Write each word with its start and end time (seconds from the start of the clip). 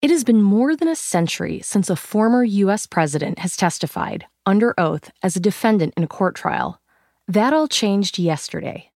It 0.00 0.10
has 0.10 0.22
been 0.22 0.42
more 0.42 0.76
than 0.76 0.86
a 0.86 0.94
century 0.94 1.60
since 1.60 1.90
a 1.90 1.96
former 1.96 2.44
U.S. 2.44 2.86
president 2.86 3.40
has 3.40 3.56
testified 3.56 4.26
under 4.46 4.72
oath 4.78 5.10
as 5.24 5.34
a 5.34 5.40
defendant 5.40 5.92
in 5.96 6.04
a 6.04 6.06
court 6.06 6.36
trial. 6.36 6.80
That 7.26 7.52
all 7.52 7.66
changed 7.66 8.16
yesterday. 8.16 8.92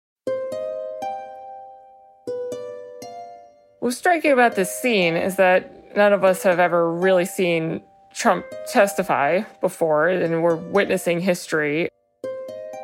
What's 3.79 3.97
striking 3.97 4.31
about 4.31 4.53
this 4.53 4.71
scene 4.71 5.15
is 5.15 5.37
that 5.37 5.97
none 5.97 6.13
of 6.13 6.23
us 6.23 6.43
have 6.43 6.59
ever 6.59 6.93
really 6.93 7.25
seen 7.25 7.81
Trump 8.13 8.45
testify 8.71 9.41
before, 9.59 10.07
and 10.07 10.43
we're 10.43 10.55
witnessing 10.55 11.19
history. 11.19 11.89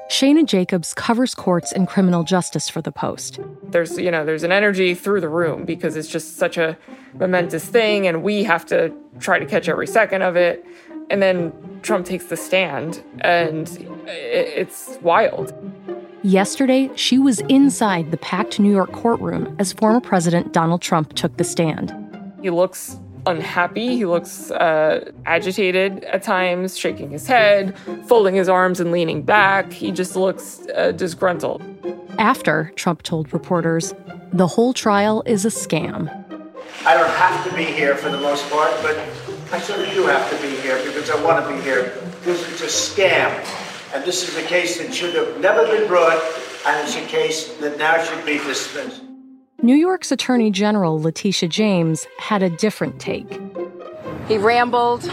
Shayna 0.09 0.45
Jacobs 0.45 0.93
covers 0.93 1.35
courts 1.35 1.73
and 1.73 1.85
criminal 1.85 2.23
justice 2.23 2.69
for 2.69 2.81
the 2.81 2.93
Post. 2.93 3.39
There's, 3.63 3.97
you 3.97 4.09
know, 4.09 4.25
there's 4.25 4.43
an 4.43 4.53
energy 4.53 4.95
through 4.95 5.19
the 5.19 5.29
room 5.29 5.65
because 5.65 5.97
it's 5.97 6.07
just 6.07 6.37
such 6.37 6.57
a 6.57 6.77
momentous 7.13 7.65
thing 7.65 8.07
and 8.07 8.23
we 8.23 8.45
have 8.45 8.65
to 8.67 8.93
try 9.19 9.37
to 9.37 9.45
catch 9.45 9.67
every 9.67 9.85
second 9.85 10.21
of 10.21 10.37
it. 10.37 10.65
And 11.09 11.21
then 11.21 11.51
Trump 11.81 12.05
takes 12.05 12.25
the 12.25 12.37
stand 12.37 13.03
and 13.19 13.69
it's 14.07 14.97
wild. 15.01 15.53
Yesterday, 16.23 16.89
she 16.95 17.19
was 17.19 17.39
inside 17.41 18.11
the 18.11 18.17
packed 18.17 18.59
New 18.59 18.71
York 18.71 18.93
courtroom 18.93 19.55
as 19.59 19.73
former 19.73 19.99
President 19.99 20.53
Donald 20.53 20.81
Trump 20.81 21.13
took 21.13 21.35
the 21.35 21.43
stand. 21.43 21.93
He 22.41 22.49
looks 22.49 22.97
unhappy. 23.27 23.95
He 23.97 24.05
looks 24.05 24.49
uh, 24.51 25.11
agitated 25.25 26.03
at 26.05 26.23
times, 26.23 26.77
shaking 26.77 27.11
his 27.11 27.27
head, 27.27 27.77
folding 28.07 28.33
his 28.33 28.49
arms 28.49 28.79
and 28.79 28.91
leaning 28.91 29.21
back. 29.21 29.71
He 29.71 29.91
just 29.91 30.15
looks 30.15 30.65
uh, 30.75 30.93
disgruntled. 30.93 31.61
After, 32.17 32.71
Trump 32.75 33.03
told 33.03 33.31
reporters, 33.31 33.93
the 34.33 34.47
whole 34.47 34.73
trial 34.73 35.21
is 35.25 35.45
a 35.45 35.49
scam. 35.49 36.09
I 36.85 36.93
don't 36.95 37.09
have 37.09 37.47
to 37.49 37.55
be 37.55 37.65
here 37.65 37.95
for 37.95 38.09
the 38.09 38.19
most 38.19 38.49
part, 38.49 38.71
but 38.81 38.97
I 39.51 39.59
sort 39.59 39.79
of 39.79 39.93
do 39.93 40.05
have 40.07 40.29
to 40.29 40.41
be 40.41 40.55
here 40.61 40.77
because 40.83 41.09
I 41.09 41.21
want 41.23 41.45
to 41.45 41.55
be 41.55 41.61
here. 41.61 41.93
Because 42.19 42.41
it's 42.51 42.61
a 42.61 42.65
scam. 42.65 43.31
And 43.93 44.03
this 44.03 44.27
is 44.27 44.35
a 44.37 44.47
case 44.47 44.77
that 44.79 44.93
should 44.93 45.15
have 45.15 45.39
never 45.39 45.65
been 45.65 45.87
brought, 45.87 46.21
and 46.65 46.87
it's 46.87 46.95
a 46.95 47.05
case 47.05 47.55
that 47.57 47.77
now 47.77 48.01
should 48.03 48.25
be 48.25 48.37
dismissed. 48.37 49.06
New 49.63 49.73
York's 49.73 50.11
Attorney 50.11 50.51
General 50.51 51.01
Letitia 51.01 51.49
James 51.49 52.05
had 52.19 52.43
a 52.43 52.49
different 52.49 52.99
take. 52.99 53.41
He 54.27 54.37
rambled, 54.37 55.11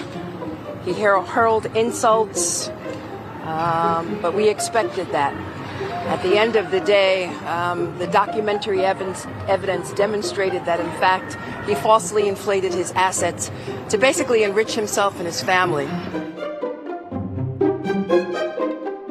he 0.85 0.93
hurled 0.93 1.65
insults, 1.75 2.69
um, 3.45 4.19
but 4.21 4.35
we 4.35 4.51
expected 4.51 5.11
that. 5.13 5.33
At 6.09 6.23
the 6.23 6.37
end 6.37 6.57
of 6.57 6.71
the 6.71 6.81
day, 6.81 7.25
um, 7.47 7.97
the 7.99 8.07
documentary 8.07 8.85
evidence, 8.85 9.27
evidence 9.49 9.93
demonstrated 9.95 10.67
that, 10.67 10.79
in 10.79 10.91
fact, 11.01 11.39
he 11.67 11.75
falsely 11.75 12.29
inflated 12.29 12.75
his 12.75 12.93
assets 12.93 13.51
to 13.89 13.97
basically 13.97 14.43
enrich 14.43 14.75
himself 14.75 15.17
and 15.17 15.25
his 15.25 15.43
family. 15.43 15.87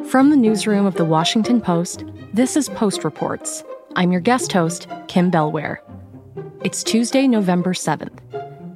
From 0.09 0.30
the 0.30 0.38
newsroom 0.38 0.86
of 0.86 0.94
the 0.94 1.06
Washington 1.06 1.59
Post, 1.59 2.06
this 2.34 2.56
is 2.56 2.70
Post 2.70 3.04
Reports. 3.04 3.64
I'm 3.95 4.11
your 4.11 4.22
guest 4.22 4.52
host, 4.52 4.88
Kim 5.08 5.30
Bellware. 5.30 5.77
It's 6.63 6.83
Tuesday, 6.83 7.27
November 7.27 7.73
7th. 7.73 8.19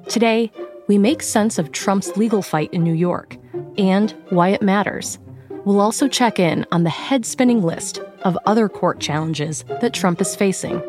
Today, 0.08 0.52
we 0.88 1.00
make 1.00 1.24
sense 1.24 1.58
of 1.58 1.72
Trump's 1.72 2.16
legal 2.18 2.44
fight 2.44 2.72
in 2.72 2.84
New 2.84 2.94
York 2.94 3.36
and 3.80 4.12
why 4.30 4.50
it 4.50 4.62
matters. 4.62 5.18
We'll 5.66 5.82
also 5.82 6.08
check 6.08 6.40
in 6.40 6.68
on 6.72 6.84
the 6.84 6.92
head 6.92 7.26
spinning 7.26 7.64
list 7.64 8.00
of 8.22 8.38
other 8.46 8.70
court 8.70 9.00
challenges 9.00 9.64
that 9.82 9.94
Trump 9.94 10.22
is 10.22 10.36
facing. 10.36 10.82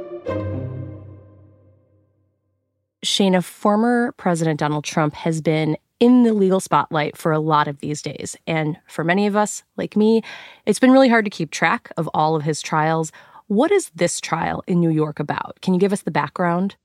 Shayna, 3.02 3.42
former 3.42 4.12
President 4.18 4.60
Donald 4.60 4.84
Trump 4.84 5.14
has 5.14 5.40
been 5.40 5.78
in 6.00 6.22
the 6.22 6.32
legal 6.32 6.60
spotlight 6.60 7.16
for 7.16 7.32
a 7.32 7.40
lot 7.40 7.66
of 7.66 7.78
these 7.80 8.02
days. 8.02 8.36
And 8.46 8.78
for 8.86 9.02
many 9.04 9.26
of 9.26 9.36
us, 9.36 9.64
like 9.76 9.96
me, 9.96 10.22
it's 10.66 10.78
been 10.78 10.92
really 10.92 11.08
hard 11.08 11.24
to 11.24 11.30
keep 11.30 11.50
track 11.50 11.90
of 11.96 12.08
all 12.14 12.36
of 12.36 12.44
his 12.44 12.62
trials 12.62 13.10
what 13.48 13.72
is 13.72 13.90
this 13.94 14.20
trial 14.20 14.62
in 14.66 14.80
New 14.80 14.90
York 14.90 15.18
about? 15.18 15.58
Can 15.60 15.74
you 15.74 15.80
give 15.80 15.92
us 15.92 16.02
the 16.02 16.10
background? 16.10 16.76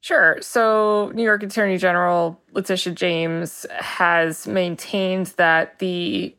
Sure. 0.00 0.36
So, 0.42 1.10
New 1.14 1.22
York 1.22 1.42
Attorney 1.42 1.78
General 1.78 2.38
Letitia 2.52 2.92
James 2.92 3.64
has 3.70 4.46
maintained 4.46 5.28
that 5.38 5.78
the 5.78 6.34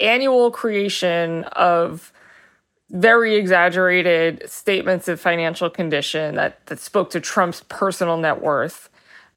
annual 0.00 0.52
creation 0.52 1.42
of 1.44 2.12
very 2.90 3.34
exaggerated 3.34 4.48
statements 4.48 5.08
of 5.08 5.20
financial 5.20 5.68
condition 5.68 6.36
that, 6.36 6.64
that 6.66 6.78
spoke 6.78 7.10
to 7.10 7.20
Trump's 7.20 7.64
personal 7.68 8.18
net 8.18 8.40
worth 8.40 8.88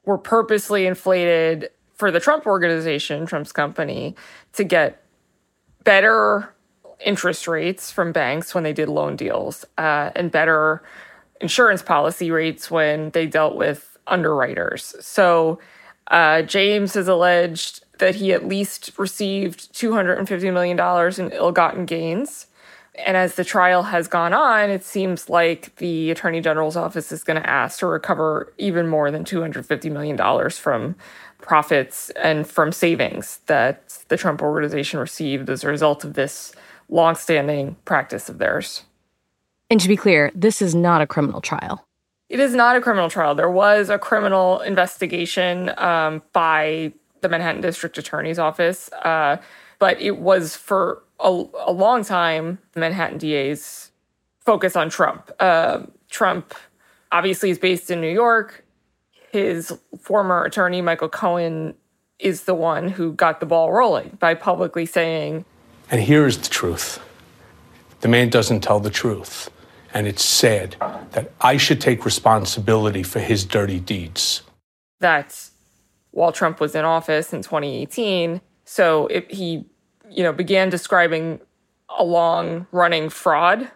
were 0.06 0.18
purposely 0.20 0.86
inflated 0.86 1.70
for 1.96 2.12
the 2.12 2.20
Trump 2.20 2.46
organization, 2.46 3.26
Trump's 3.26 3.52
company, 3.52 4.16
to 4.54 4.64
get 4.64 5.04
better 5.84 6.54
interest 7.06 7.48
rates 7.48 7.92
from 7.92 8.12
banks 8.12 8.54
when 8.54 8.64
they 8.64 8.74
did 8.74 8.90
loan 8.90 9.16
deals 9.16 9.66
uh, 9.78 10.12
and 10.16 10.32
better 10.32 10.84
insurance 11.42 11.82
policy 11.82 12.32
rates 12.32 12.70
when 12.70 13.10
they 13.12 13.26
dealt 13.26 13.56
with 13.56 13.98
underwriters. 14.08 14.96
So 15.00 15.60
uh, 16.08 16.42
James 16.42 16.96
has 16.96 17.08
alleged 17.08 17.84
that 18.00 18.16
he 18.16 18.34
at 18.34 18.48
least 18.48 18.92
received 18.98 19.74
$250 19.74 20.54
million 20.54 20.80
in 21.20 21.38
ill 21.38 21.52
gotten 21.52 21.86
gains. 21.86 22.48
And 23.06 23.16
as 23.16 23.36
the 23.36 23.46
trial 23.46 23.84
has 23.84 24.08
gone 24.08 24.34
on, 24.34 24.70
it 24.70 24.84
seems 24.84 25.30
like 25.30 25.76
the 25.78 26.12
Attorney 26.12 26.42
General's 26.42 26.76
office 26.76 27.12
is 27.12 27.24
going 27.24 27.42
to 27.42 27.50
ask 27.50 27.80
to 27.80 27.88
recover 27.88 28.52
even 28.58 28.88
more 28.88 29.12
than 29.12 29.24
$250 29.24 29.92
million 29.92 30.50
from 30.50 30.96
profits 31.40 32.10
and 32.12 32.46
from 32.46 32.72
savings 32.72 33.40
that 33.46 34.04
the 34.10 34.18
Trump 34.18 34.42
organization 34.42 35.00
received 35.00 35.50
as 35.50 35.64
a 35.64 35.68
result 35.68 36.04
of 36.04 36.14
this 36.14 36.54
longstanding 36.90 37.76
practice 37.86 38.30
of 38.30 38.38
theirs. 38.38 38.84
And 39.70 39.80
to 39.80 39.88
be 39.88 39.96
clear, 39.96 40.32
this 40.34 40.62
is 40.62 40.74
not 40.74 41.02
a 41.02 41.08
criminal 41.08 41.42
trial. 41.42 41.86
It 42.30 42.40
is 42.40 42.54
not 42.54 42.76
a 42.76 42.82
criminal 42.82 43.10
trial. 43.10 43.34
There 43.36 43.50
was 43.50 43.90
a 43.90 43.98
criminal 43.98 44.60
investigation 44.62 45.72
um, 45.78 46.22
by 46.34 46.94
the 47.22 47.30
Manhattan 47.30 47.62
District 47.62 47.98
Attorney's 47.98 48.40
Office, 48.40 48.90
uh, 49.04 49.38
but 49.80 50.00
it 50.00 50.18
was 50.18 50.56
for 50.56 51.04
a, 51.20 51.44
a, 51.66 51.72
long 51.72 52.04
time 52.04 52.60
the 52.74 52.80
Manhattan 52.80 53.18
DA's 53.18 53.92
focus 54.40 54.76
on 54.76 54.90
Trump. 54.90 55.32
Uh, 55.40 55.82
Trump 56.10 56.54
obviously 57.12 57.50
is 57.50 57.58
based 57.58 57.92
in 57.92 58.00
New 58.00 58.12
York. 58.12 58.64
His 59.32 59.78
former 60.00 60.44
attorney, 60.44 60.82
Michael 60.82 61.10
Cohen, 61.10 61.76
is 62.20 62.44
the 62.44 62.56
one 62.56 62.88
who 62.90 63.14
got 63.14 63.40
the 63.40 63.46
ball 63.46 63.72
rolling 63.72 64.18
by 64.20 64.34
publicly 64.34 64.86
saying 64.86 65.46
and 65.92 66.02
here 66.02 66.26
is 66.26 66.38
the 66.38 66.50
truth 66.50 67.00
the 68.02 68.08
man 68.08 68.30
doesn't 68.30 68.62
tell 68.62 68.80
the 68.80 68.90
truth. 68.90 69.50
And 69.94 70.08
it's 70.08 70.24
sad 70.24 70.76
that 71.12 71.32
I 71.42 71.58
should 71.58 71.82
take 71.82 72.06
responsibility 72.06 73.04
for 73.04 73.20
his 73.20 73.44
dirty 73.44 73.80
deeds. 73.80 74.44
That 75.00 75.50
while 76.12 76.32
Trump 76.32 76.60
was 76.60 76.76
in 76.76 76.86
office 76.86 77.34
in 77.34 77.42
2018, 77.42 78.42
so 78.66 79.08
it, 79.08 79.32
he, 79.32 79.66
you 80.10 80.24
know, 80.24 80.32
began 80.32 80.70
describing 80.70 81.40
a 81.98 82.04
long 82.04 82.68
running 82.72 83.10
fraud 83.10 83.72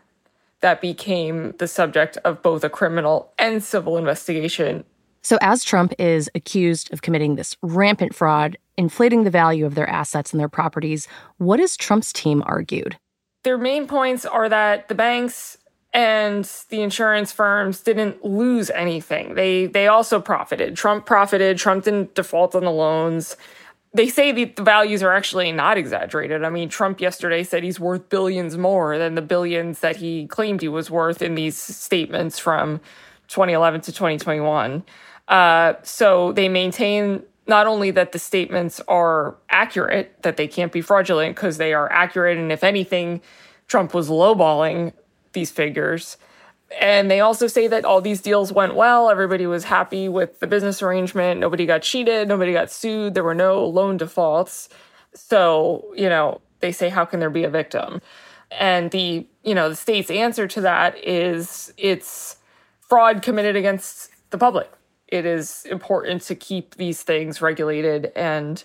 that 0.62 0.82
became 0.82 1.54
the 1.58 1.68
subject 1.68 2.18
of 2.18 2.42
both 2.42 2.64
a 2.64 2.70
criminal 2.70 3.34
and 3.40 3.64
civil 3.64 3.98
investigation. 3.98 4.84
So, 5.24 5.38
as 5.42 5.64
Trump 5.64 5.94
is 5.98 6.30
accused 6.36 6.92
of 6.94 7.02
committing 7.02 7.36
this 7.36 7.56
rampant 7.62 8.14
fraud 8.14 8.58
inflating 8.78 9.24
the 9.24 9.30
value 9.30 9.66
of 9.66 9.76
their 9.76 9.90
assets 9.90 10.32
and 10.34 10.40
their 10.40 10.50
properties. 10.50 11.08
What 11.38 11.60
has 11.60 11.78
Trump's 11.78 12.14
team 12.14 12.44
argued? 12.46 12.98
Their 13.44 13.58
main 13.58 13.88
points 13.88 14.26
are 14.26 14.50
that 14.50 14.88
the 14.88 14.96
banks 14.96 15.58
and 15.94 16.50
the 16.70 16.82
insurance 16.82 17.32
firms 17.32 17.82
didn't 17.82 18.24
lose 18.26 18.70
anything. 18.72 19.36
They 19.36 19.68
they 19.68 19.88
also 19.88 20.20
profited. 20.20 20.76
Trump 20.76 21.06
profited. 21.06 21.58
Trump 21.58 21.84
didn't 21.84 22.16
default 22.16 22.56
on 22.56 22.64
the 22.64 22.72
loans. 22.72 23.38
They 23.96 24.08
say 24.08 24.32
the 24.32 24.52
values 24.58 25.04
are 25.04 25.14
actually 25.14 25.52
not 25.52 25.78
exaggerated. 25.78 26.44
I 26.44 26.50
mean, 26.50 26.68
Trump 26.68 27.00
yesterday 27.00 27.44
said 27.44 27.62
he's 27.62 27.80
worth 27.80 28.10
billions 28.10 28.58
more 28.58 28.98
than 28.98 29.14
the 29.14 29.22
billions 29.22 29.82
that 29.82 29.98
he 29.98 30.26
claimed 30.26 30.62
he 30.62 30.68
was 30.68 30.90
worth 30.90 31.22
in 31.22 31.36
these 31.36 31.56
statements 31.56 32.40
from 32.40 32.82
2011 33.34 33.82
to 33.82 33.92
2021. 33.92 34.84
Uh, 35.28 35.74
so 35.84 36.32
they 36.34 36.48
maintain 36.48 37.24
not 37.48 37.68
only 37.68 37.92
that 37.92 38.12
the 38.12 38.20
statements 38.20 38.80
are 38.88 39.36
accurate, 39.50 40.22
that 40.22 40.38
they 40.38 40.48
can't 40.48 40.72
be 40.72 40.82
fraudulent 40.82 41.36
because 41.36 41.58
they 41.58 41.74
are 41.74 41.92
accurate, 41.92 42.38
and 42.38 42.52
if 42.52 42.64
anything, 42.64 43.22
Trump 43.68 43.94
was 43.94 44.10
lowballing 44.10 44.94
these 45.34 45.52
figures. 45.52 46.18
And 46.80 47.12
they 47.12 47.20
also 47.20 47.48
say 47.48 47.68
that 47.68 47.86
all 47.86 48.02
these 48.02 48.22
deals 48.22 48.52
went 48.52 48.76
well. 48.76 49.10
Everybody 49.10 49.46
was 49.46 49.66
happy 49.66 50.10
with 50.10 50.40
the 50.40 50.48
business 50.48 50.82
arrangement. 50.82 51.40
Nobody 51.40 51.66
got 51.66 51.82
cheated. 51.82 52.28
Nobody 52.28 52.54
got 52.54 52.72
sued. 52.72 53.14
There 53.14 53.24
were 53.24 53.36
no 53.36 53.66
loan 53.66 53.98
defaults. 53.98 54.70
So, 55.14 55.94
you 55.96 56.10
know, 56.10 56.42
they 56.62 56.72
say, 56.72 56.90
how 56.90 57.06
can 57.06 57.20
there 57.20 57.30
be 57.30 57.44
a 57.44 57.50
victim? 57.50 58.02
And 58.52 58.90
the, 58.92 59.28
you 59.44 59.54
know, 59.54 59.70
the 59.70 59.76
state's 59.76 60.10
answer 60.10 60.48
to 60.48 60.62
that 60.62 60.98
is 61.04 61.74
it's 61.78 62.38
fraud 62.94 63.22
committed 63.22 63.56
against 63.56 64.10
the 64.30 64.38
public 64.38 64.70
it 65.14 65.28
is 65.28 65.66
important 65.66 66.24
to 66.24 66.34
keep 66.34 66.74
these 66.76 67.04
things 67.04 67.40
regulated. 67.40 68.12
And, 68.16 68.64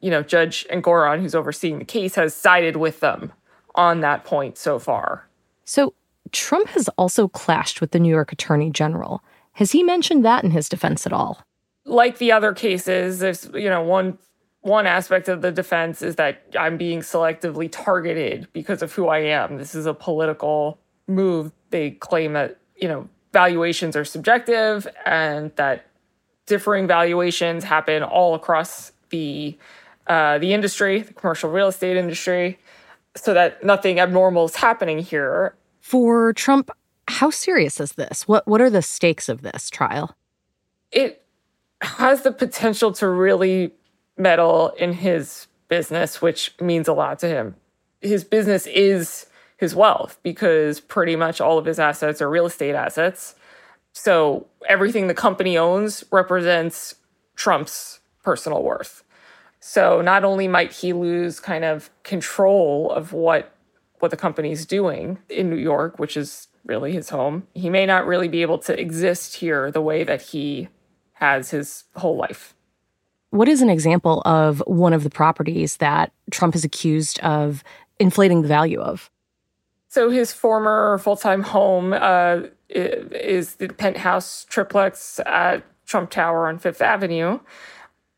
you 0.00 0.10
know, 0.10 0.22
Judge 0.22 0.66
Engoron, 0.70 1.20
who's 1.20 1.34
overseeing 1.34 1.78
the 1.78 1.84
case, 1.84 2.14
has 2.14 2.34
sided 2.34 2.76
with 2.76 3.00
them 3.00 3.32
on 3.74 4.00
that 4.00 4.24
point 4.24 4.56
so 4.56 4.78
far. 4.78 5.28
So 5.66 5.92
Trump 6.32 6.68
has 6.68 6.88
also 6.96 7.28
clashed 7.28 7.82
with 7.82 7.90
the 7.90 7.98
New 7.98 8.08
York 8.08 8.32
Attorney 8.32 8.70
General. 8.70 9.22
Has 9.52 9.72
he 9.72 9.82
mentioned 9.82 10.24
that 10.24 10.42
in 10.42 10.52
his 10.52 10.70
defense 10.70 11.06
at 11.06 11.12
all? 11.12 11.42
Like 11.84 12.16
the 12.16 12.32
other 12.32 12.54
cases, 12.54 13.18
there's, 13.18 13.50
you 13.52 13.68
know, 13.68 13.82
one 13.82 14.16
one 14.62 14.86
aspect 14.86 15.28
of 15.28 15.42
the 15.42 15.50
defense 15.50 16.02
is 16.02 16.16
that 16.16 16.44
I'm 16.58 16.76
being 16.76 17.00
selectively 17.00 17.68
targeted 17.70 18.46
because 18.52 18.82
of 18.82 18.92
who 18.92 19.08
I 19.08 19.18
am. 19.18 19.56
This 19.56 19.74
is 19.74 19.86
a 19.86 19.94
political 19.94 20.78
move. 21.06 21.52
They 21.70 21.92
claim 21.92 22.34
that, 22.34 22.58
you 22.76 22.86
know, 22.86 23.08
valuations 23.32 23.96
are 23.96 24.04
subjective 24.04 24.86
and 25.06 25.52
that 25.56 25.86
differing 26.46 26.86
valuations 26.86 27.64
happen 27.64 28.02
all 28.02 28.34
across 28.34 28.92
the 29.10 29.56
uh, 30.06 30.38
the 30.38 30.52
industry, 30.52 31.02
the 31.02 31.12
commercial 31.14 31.50
real 31.50 31.68
estate 31.68 31.96
industry, 31.96 32.58
so 33.14 33.32
that 33.32 33.62
nothing 33.62 34.00
abnormal 34.00 34.46
is 34.46 34.56
happening 34.56 34.98
here. 34.98 35.54
For 35.80 36.32
Trump, 36.32 36.70
how 37.06 37.30
serious 37.30 37.80
is 37.80 37.92
this? 37.92 38.26
What 38.26 38.46
what 38.46 38.60
are 38.60 38.70
the 38.70 38.82
stakes 38.82 39.28
of 39.28 39.42
this 39.42 39.70
trial? 39.70 40.16
It 40.90 41.24
has 41.82 42.22
the 42.22 42.32
potential 42.32 42.92
to 42.94 43.08
really 43.08 43.72
meddle 44.16 44.70
in 44.70 44.92
his 44.92 45.46
business, 45.68 46.20
which 46.20 46.54
means 46.60 46.88
a 46.88 46.92
lot 46.92 47.18
to 47.20 47.28
him. 47.28 47.54
His 48.00 48.24
business 48.24 48.66
is 48.66 49.26
his 49.60 49.76
wealth 49.76 50.18
because 50.22 50.80
pretty 50.80 51.14
much 51.14 51.38
all 51.38 51.58
of 51.58 51.66
his 51.66 51.78
assets 51.78 52.22
are 52.22 52.30
real 52.30 52.46
estate 52.46 52.74
assets. 52.74 53.34
So 53.92 54.46
everything 54.66 55.06
the 55.06 55.14
company 55.14 55.58
owns 55.58 56.02
represents 56.10 56.94
Trump's 57.36 58.00
personal 58.24 58.62
worth. 58.62 59.04
So 59.60 60.00
not 60.00 60.24
only 60.24 60.48
might 60.48 60.72
he 60.72 60.94
lose 60.94 61.40
kind 61.40 61.64
of 61.64 61.90
control 62.02 62.90
of 62.90 63.12
what 63.12 63.54
what 63.98 64.10
the 64.10 64.16
company's 64.16 64.64
doing 64.64 65.18
in 65.28 65.50
New 65.50 65.56
York, 65.56 65.98
which 65.98 66.16
is 66.16 66.48
really 66.64 66.92
his 66.92 67.10
home, 67.10 67.46
he 67.52 67.68
may 67.68 67.84
not 67.84 68.06
really 68.06 68.28
be 68.28 68.40
able 68.40 68.58
to 68.60 68.80
exist 68.80 69.36
here 69.36 69.70
the 69.70 69.82
way 69.82 70.04
that 70.04 70.22
he 70.22 70.68
has 71.12 71.50
his 71.50 71.84
whole 71.96 72.16
life. 72.16 72.54
What 73.28 73.46
is 73.46 73.60
an 73.60 73.68
example 73.68 74.22
of 74.24 74.62
one 74.66 74.94
of 74.94 75.04
the 75.04 75.10
properties 75.10 75.76
that 75.76 76.12
Trump 76.30 76.54
is 76.54 76.64
accused 76.64 77.20
of 77.20 77.62
inflating 77.98 78.40
the 78.40 78.48
value 78.48 78.80
of? 78.80 79.10
So 79.90 80.08
his 80.08 80.32
former 80.32 80.98
full-time 80.98 81.42
home 81.42 81.92
uh, 81.92 82.42
is 82.68 83.56
the 83.56 83.66
penthouse 83.66 84.46
triplex 84.48 85.18
at 85.26 85.64
Trump 85.84 86.10
Tower 86.10 86.46
on 86.46 86.60
Fifth 86.60 86.80
Avenue. 86.80 87.40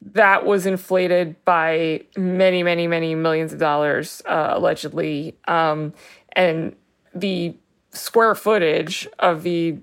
That 0.02 0.44
was 0.44 0.66
inflated 0.66 1.42
by 1.46 2.04
many, 2.14 2.62
many, 2.62 2.86
many 2.86 3.14
millions 3.14 3.54
of 3.54 3.58
dollars, 3.58 4.20
uh, 4.26 4.50
allegedly. 4.50 5.34
Um, 5.48 5.94
and 6.32 6.76
the 7.14 7.56
square 7.92 8.34
footage 8.34 9.08
of 9.18 9.42
the 9.42 9.78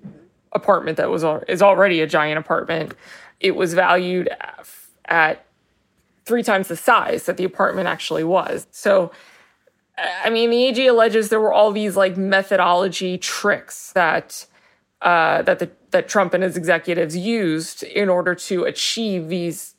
apartment 0.51 0.97
that 0.97 1.09
was 1.09 1.23
is 1.47 1.63
already 1.63 2.01
a 2.01 2.07
giant 2.07 2.37
apartment. 2.37 2.93
It 3.39 3.55
was 3.55 3.73
valued 3.73 4.29
at 5.05 5.43
three 6.23 6.43
times 6.43 6.67
the 6.67 6.75
size 6.75 7.25
that 7.25 7.37
the 7.37 7.45
apartment 7.45 7.87
actually 7.87 8.23
was. 8.23 8.67
So 8.69 9.11
I 10.23 10.29
mean, 10.29 10.49
the 10.49 10.65
AG 10.65 10.87
alleges 10.87 11.29
there 11.29 11.39
were 11.39 11.53
all 11.53 11.71
these 11.71 11.95
like 11.95 12.17
methodology 12.17 13.17
tricks 13.17 13.91
that 13.93 14.45
uh, 15.01 15.41
that 15.43 15.59
the, 15.59 15.71
that 15.91 16.09
Trump 16.09 16.33
and 16.33 16.43
his 16.43 16.57
executives 16.57 17.15
used 17.15 17.83
in 17.83 18.09
order 18.09 18.35
to 18.35 18.65
achieve 18.65 19.29
these 19.29 19.75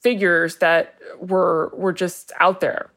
figures 0.00 0.56
that 0.56 0.94
were 1.18 1.72
were 1.74 1.92
just 1.92 2.32
out 2.40 2.60
there. 2.60 2.90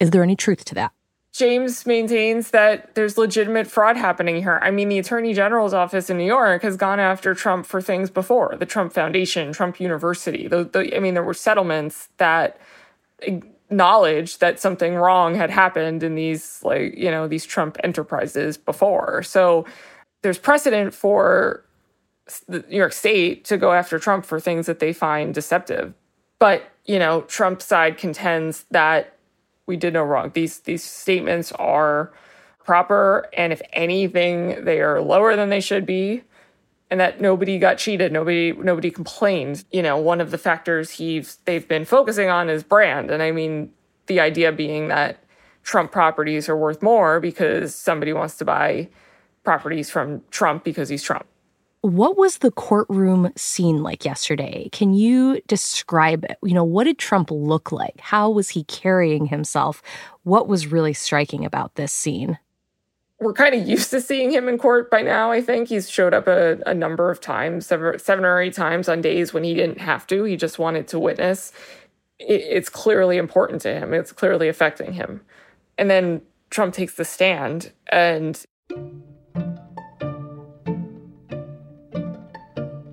Is 0.00 0.10
there 0.10 0.22
any 0.22 0.36
truth 0.36 0.64
to 0.66 0.74
that? 0.74 0.92
James 1.32 1.84
maintains 1.84 2.50
that 2.52 2.94
there's 2.94 3.18
legitimate 3.18 3.66
fraud 3.66 3.98
happening 3.98 4.36
here. 4.36 4.58
I 4.62 4.70
mean, 4.70 4.88
the 4.88 4.98
Attorney 4.98 5.34
General's 5.34 5.74
office 5.74 6.08
in 6.08 6.16
New 6.16 6.24
York 6.24 6.62
has 6.62 6.78
gone 6.78 6.98
after 6.98 7.34
Trump 7.34 7.66
for 7.66 7.82
things 7.82 8.08
before 8.08 8.56
the 8.58 8.64
Trump 8.64 8.94
Foundation, 8.94 9.52
Trump 9.52 9.78
University. 9.78 10.48
The, 10.48 10.64
the, 10.64 10.96
I 10.96 10.98
mean, 10.98 11.12
there 11.12 11.22
were 11.22 11.34
settlements 11.34 12.08
that 12.16 12.58
knowledge 13.70 14.38
that 14.38 14.60
something 14.60 14.94
wrong 14.94 15.34
had 15.34 15.50
happened 15.50 16.02
in 16.02 16.14
these 16.14 16.60
like 16.62 16.96
you 16.96 17.10
know 17.10 17.26
these 17.26 17.44
Trump 17.44 17.76
enterprises 17.82 18.56
before. 18.56 19.22
So 19.22 19.64
there's 20.22 20.38
precedent 20.38 20.94
for 20.94 21.64
the 22.48 22.60
New 22.68 22.76
York 22.76 22.92
State 22.92 23.44
to 23.46 23.56
go 23.56 23.72
after 23.72 23.98
Trump 23.98 24.24
for 24.24 24.40
things 24.40 24.66
that 24.66 24.78
they 24.78 24.92
find 24.92 25.34
deceptive. 25.34 25.94
But 26.38 26.64
you 26.84 26.98
know, 26.98 27.22
Trump's 27.22 27.64
side 27.64 27.98
contends 27.98 28.64
that 28.70 29.16
we 29.66 29.76
did 29.76 29.94
no 29.94 30.02
wrong. 30.02 30.30
These 30.34 30.60
these 30.60 30.82
statements 30.82 31.52
are 31.52 32.12
proper, 32.64 33.28
and 33.32 33.52
if 33.52 33.62
anything, 33.72 34.64
they 34.64 34.80
are 34.80 35.00
lower 35.00 35.36
than 35.36 35.48
they 35.48 35.60
should 35.60 35.86
be 35.86 36.22
and 36.90 37.00
that 37.00 37.20
nobody 37.20 37.58
got 37.58 37.78
cheated 37.78 38.12
nobody 38.12 38.52
nobody 38.52 38.90
complained. 38.90 39.64
You 39.70 39.82
know 39.82 39.96
one 39.96 40.20
of 40.20 40.30
the 40.30 40.38
factors 40.38 40.90
he's 40.90 41.38
they've 41.44 41.66
been 41.66 41.84
focusing 41.84 42.28
on 42.28 42.48
is 42.48 42.62
brand. 42.62 43.10
And 43.10 43.22
i 43.22 43.30
mean 43.30 43.72
the 44.06 44.20
idea 44.20 44.52
being 44.52 44.88
that 44.88 45.22
trump 45.62 45.90
properties 45.92 46.48
are 46.48 46.56
worth 46.56 46.82
more 46.82 47.18
because 47.20 47.74
somebody 47.74 48.12
wants 48.12 48.36
to 48.38 48.44
buy 48.44 48.88
properties 49.42 49.90
from 49.90 50.22
trump 50.30 50.64
because 50.64 50.88
he's 50.88 51.02
trump. 51.02 51.26
What 51.82 52.16
was 52.16 52.38
the 52.38 52.50
courtroom 52.50 53.30
scene 53.36 53.82
like 53.82 54.04
yesterday? 54.04 54.68
Can 54.72 54.92
you 54.92 55.40
describe 55.46 56.24
it? 56.24 56.36
You 56.42 56.54
know 56.54 56.64
what 56.64 56.84
did 56.84 56.98
trump 56.98 57.30
look 57.30 57.70
like? 57.70 58.00
How 58.00 58.28
was 58.30 58.48
he 58.50 58.64
carrying 58.64 59.26
himself? 59.26 59.82
What 60.24 60.48
was 60.48 60.66
really 60.66 60.94
striking 60.94 61.44
about 61.44 61.76
this 61.76 61.92
scene 61.92 62.38
we're 63.18 63.32
kind 63.32 63.54
of 63.54 63.66
used 63.66 63.90
to 63.90 64.00
seeing 64.00 64.30
him 64.30 64.48
in 64.48 64.58
court 64.58 64.90
by 64.90 65.02
now. 65.02 65.32
I 65.32 65.40
think 65.40 65.68
he's 65.68 65.88
showed 65.88 66.12
up 66.12 66.26
a, 66.26 66.58
a 66.66 66.74
number 66.74 67.10
of 67.10 67.20
times, 67.20 67.66
seven, 67.66 68.24
or 68.24 68.40
eight 68.40 68.54
times 68.54 68.88
on 68.88 69.00
days 69.00 69.32
when 69.32 69.44
he 69.44 69.54
didn't 69.54 69.80
have 69.80 70.06
to. 70.08 70.24
He 70.24 70.36
just 70.36 70.58
wanted 70.58 70.88
to 70.88 70.98
witness. 70.98 71.52
It, 72.18 72.42
it's 72.42 72.68
clearly 72.68 73.16
important 73.16 73.62
to 73.62 73.72
him. 73.72 73.94
It's 73.94 74.12
clearly 74.12 74.48
affecting 74.48 74.92
him. 74.92 75.22
And 75.78 75.90
then 75.90 76.22
Trump 76.50 76.74
takes 76.74 76.94
the 76.94 77.04
stand, 77.04 77.72
and 77.90 78.44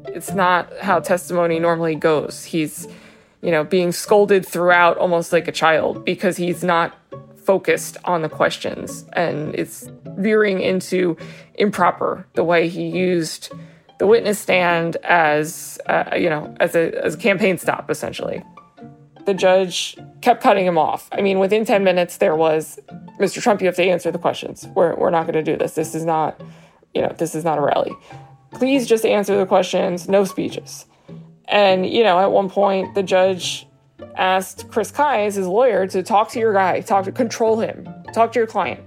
it's 0.07 0.33
not 0.33 0.71
how 0.79 0.99
testimony 0.99 1.59
normally 1.59 1.95
goes. 1.95 2.45
He's, 2.45 2.87
you 3.41 3.51
know, 3.51 3.63
being 3.63 3.91
scolded 3.91 4.45
throughout 4.45 4.97
almost 4.97 5.33
like 5.33 5.47
a 5.47 5.51
child 5.51 6.05
because 6.05 6.37
he's 6.37 6.63
not 6.63 6.97
focused 7.35 7.97
on 8.05 8.21
the 8.21 8.29
questions 8.29 9.05
and 9.13 9.53
it's 9.55 9.89
veering 10.17 10.61
into 10.61 11.17
improper 11.55 12.25
the 12.33 12.43
way 12.43 12.67
he 12.67 12.87
used 12.87 13.51
the 13.99 14.07
witness 14.07 14.39
stand 14.39 14.97
as 14.97 15.79
uh, 15.85 16.15
you 16.15 16.29
know 16.29 16.53
as 16.59 16.75
a, 16.75 16.93
as 17.03 17.15
a 17.15 17.17
campaign 17.17 17.57
stop 17.57 17.89
essentially. 17.89 18.43
The 19.25 19.33
judge 19.33 19.97
kept 20.21 20.43
cutting 20.43 20.65
him 20.65 20.77
off. 20.77 21.07
I 21.11 21.21
mean 21.21 21.39
within 21.39 21.65
10 21.65 21.83
minutes 21.83 22.17
there 22.17 22.35
was 22.35 22.79
mr 23.19 23.41
trump 23.41 23.61
you 23.61 23.67
have 23.67 23.75
to 23.75 23.83
answer 23.83 24.11
the 24.11 24.19
questions. 24.19 24.67
We're, 24.75 24.95
we're 24.95 25.09
not 25.09 25.23
going 25.23 25.43
to 25.43 25.43
do 25.43 25.57
this. 25.57 25.75
This 25.75 25.95
is 25.95 26.05
not 26.05 26.41
you 26.93 27.01
know 27.01 27.13
this 27.17 27.35
is 27.35 27.43
not 27.43 27.57
a 27.57 27.61
rally. 27.61 27.95
Please 28.51 28.87
just 28.87 29.05
answer 29.05 29.37
the 29.37 29.45
questions. 29.45 30.09
No 30.09 30.25
speeches. 30.25 30.85
And 31.45 31.85
you 31.87 32.03
know 32.03 32.19
at 32.19 32.31
one 32.31 32.49
point 32.49 32.95
the 32.95 33.03
judge 33.03 33.67
asked 34.15 34.69
Chris 34.69 34.91
Kise, 34.91 35.35
his 35.35 35.47
lawyer, 35.47 35.87
to 35.87 36.03
talk 36.03 36.29
to 36.31 36.39
your 36.39 36.53
guy, 36.53 36.81
talk 36.81 37.05
to 37.05 37.11
control 37.11 37.59
him, 37.59 37.87
talk 38.13 38.33
to 38.33 38.39
your 38.39 38.47
client. 38.47 38.81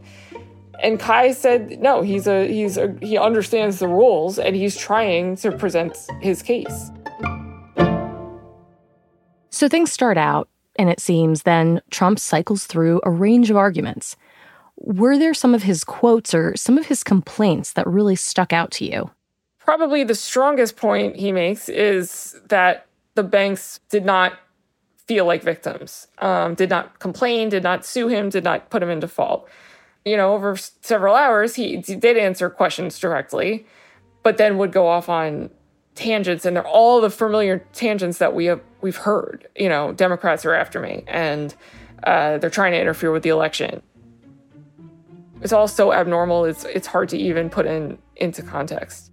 And 0.83 1.01
Kai 1.01 1.33
said, 1.33 1.81
no, 1.81 2.03
he's 2.03 2.27
a 2.27 2.47
he's 2.47 2.77
a 2.77 2.95
he 3.01 3.17
understands 3.17 3.79
the 3.79 3.89
rules 3.89 4.39
and 4.39 4.55
he's 4.55 4.77
trying 4.77 5.37
to 5.37 5.53
present 5.53 5.97
his 6.21 6.43
case. 6.43 6.91
So 9.51 9.69
things 9.69 9.91
start 9.91 10.19
out, 10.19 10.49
and 10.79 10.91
it 10.91 11.01
seems 11.01 11.45
then 11.45 11.81
Trump 11.91 12.19
cycles 12.19 12.67
through 12.67 13.01
a 13.05 13.11
range 13.11 13.51
of 13.51 13.57
arguments. 13.57 14.17
Were 14.77 15.17
there 15.17 15.33
some 15.33 15.55
of 15.55 15.63
his 15.63 15.83
quotes 15.83 16.35
or 16.35 16.55
some 16.57 16.77
of 16.77 16.87
his 16.87 17.03
complaints 17.03 17.73
that 17.73 17.87
really 17.87 18.17
stuck 18.17 18.53
out 18.53 18.71
to 18.73 18.85
you? 18.85 19.11
Probably 19.59 20.05
the 20.05 20.15
strongest 20.15 20.77
point 20.77 21.17
he 21.17 21.33
makes 21.33 21.71
is 21.71 22.39
that 22.49 22.87
the 23.15 23.23
banks 23.23 23.81
did 23.89 24.05
not 24.05 24.35
feel 25.09 25.25
like 25.25 25.43
victims, 25.43 26.09
um, 26.19 26.55
did 26.55 26.69
not 26.69 26.99
complain, 26.99 27.49
did 27.49 27.63
not 27.63 27.87
sue 27.87 28.09
him, 28.09 28.29
did 28.29 28.45
not 28.45 28.69
put 28.69 28.83
him 28.83 28.91
in 28.91 29.01
default. 29.01 29.49
You 30.07 30.17
know, 30.17 30.35
over 30.35 30.57
several 30.57 31.17
hours, 31.17 31.57
he 31.57 31.79
did 31.79 32.17
answer 32.17 32.49
questions 32.49 32.97
directly, 33.01 33.67
but 34.23 34.37
then 34.37 34.57
would 34.57 34.71
go 34.71 34.87
off 34.87 35.09
on 35.09 35.51
tangents, 35.97 36.45
and 36.45 36.55
they're 36.57 36.65
all 36.65 37.01
the 37.01 37.11
familiar 37.11 37.59
tangents 37.73 38.19
that 38.19 38.33
we 38.33 38.45
have 38.45 38.61
we've 38.83 38.97
heard. 38.97 39.49
You 39.57 39.69
know, 39.69 39.93
Democrats 39.93 40.45
are 40.45 40.55
after 40.55 40.81
me, 40.81 41.03
and 41.09 41.53
uh, 42.05 42.39
they're 42.39 42.51
trying 42.51 42.71
to 42.71 42.81
interfere 42.81 43.11
with 43.11 43.25
the 43.25 43.31
election. 43.31 43.83
It's 45.43 45.53
all 45.53 45.67
so 45.67 45.93
abnormal. 45.93 46.45
It's 46.45 46.63
it's 46.65 46.87
hard 46.87 47.09
to 47.09 47.19
even 47.19 47.51
put 47.51 47.67
in 47.67 47.99
into 48.15 48.43
context. 48.43 49.11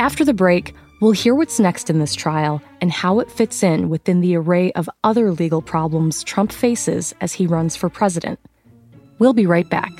After 0.00 0.24
the 0.24 0.34
break, 0.34 0.74
we'll 1.00 1.12
hear 1.12 1.34
what's 1.34 1.60
next 1.60 1.90
in 1.90 1.98
this 1.98 2.14
trial 2.14 2.62
and 2.80 2.90
how 2.90 3.20
it 3.20 3.30
fits 3.30 3.62
in 3.62 3.88
within 3.88 4.20
the 4.20 4.36
array 4.36 4.72
of 4.72 4.88
other 5.04 5.32
legal 5.32 5.62
problems 5.62 6.24
Trump 6.24 6.52
faces 6.52 7.14
as 7.20 7.32
he 7.32 7.46
runs 7.46 7.76
for 7.76 7.88
president. 7.88 8.38
We'll 9.18 9.32
be 9.32 9.46
right 9.46 9.68
back. 9.68 9.92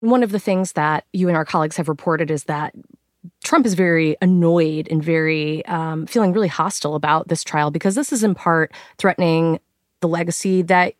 One 0.00 0.22
of 0.22 0.30
the 0.30 0.38
things 0.38 0.72
that 0.72 1.04
you 1.12 1.26
and 1.26 1.36
our 1.36 1.44
colleagues 1.44 1.76
have 1.76 1.88
reported 1.88 2.30
is 2.30 2.44
that 2.44 2.72
Trump 3.48 3.64
is 3.64 3.72
very 3.72 4.14
annoyed 4.20 4.86
and 4.90 5.02
very 5.02 5.64
um, 5.64 6.04
feeling 6.04 6.34
really 6.34 6.48
hostile 6.48 6.94
about 6.94 7.28
this 7.28 7.42
trial 7.42 7.70
because 7.70 7.94
this 7.94 8.12
is 8.12 8.22
in 8.22 8.34
part 8.34 8.70
threatening 8.98 9.58
the 10.00 10.06
legacy 10.06 10.60
that 10.60 10.92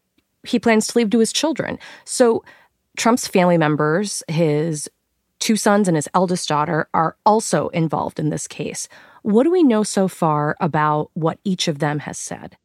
he 0.44 0.58
plans 0.58 0.86
to 0.86 0.96
leave 0.96 1.10
to 1.10 1.18
his 1.18 1.30
children. 1.30 1.78
So, 2.06 2.42
Trump's 2.96 3.28
family 3.28 3.58
members, 3.58 4.22
his 4.28 4.88
two 5.40 5.56
sons 5.56 5.88
and 5.88 5.96
his 5.98 6.08
eldest 6.14 6.48
daughter, 6.48 6.88
are 6.94 7.16
also 7.26 7.68
involved 7.68 8.18
in 8.18 8.30
this 8.30 8.46
case. 8.46 8.88
What 9.20 9.42
do 9.42 9.50
we 9.50 9.62
know 9.62 9.82
so 9.82 10.08
far 10.08 10.56
about 10.58 11.10
what 11.12 11.38
each 11.44 11.68
of 11.68 11.80
them 11.80 11.98
has 11.98 12.16
said? 12.16 12.56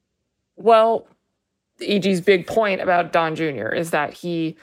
Well, 0.55 1.07
A.G.'s 1.81 2.21
big 2.21 2.47
point 2.47 2.79
about 2.79 3.11
Don 3.11 3.35
Jr. 3.35 3.67
is 3.67 3.91
that 3.91 4.13
he 4.13 4.55